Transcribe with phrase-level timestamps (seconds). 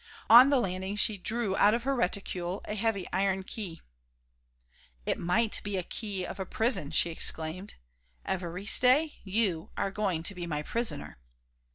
[0.31, 3.81] On the landing she drew out of her reticule a heavy iron key.
[5.05, 7.75] "It might be the key of a prison," she exclaimed,
[8.27, 11.19] "Évariste, you are going to be my prisoner."